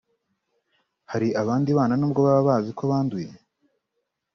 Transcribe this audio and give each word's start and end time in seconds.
Hari 1.11 1.27
abandi 1.41 1.69
bana 1.77 1.93
n’ubwo 1.97 2.19
baba 2.27 2.41
bazi 2.47 2.71
ko 2.77 2.83
banduye 2.91 3.29